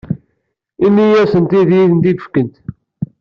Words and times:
Ini-asent 0.85 1.51
ad 1.59 1.69
iyi-tent-id-fkent. 1.71 2.55